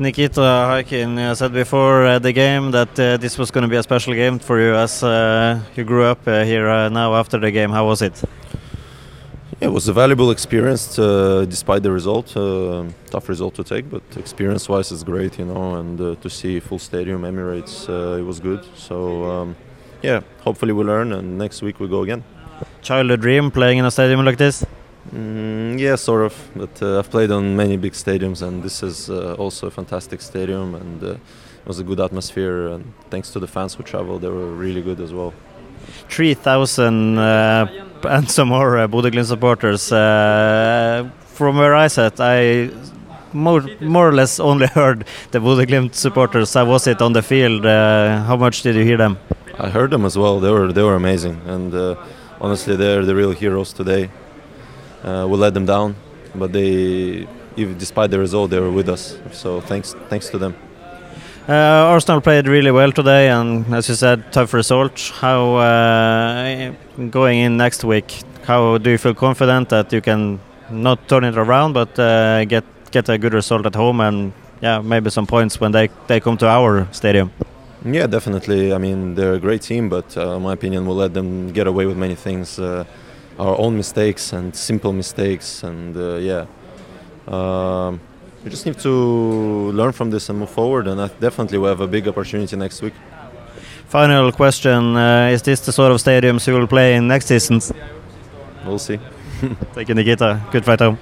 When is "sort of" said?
25.96-26.34, 95.72-95.98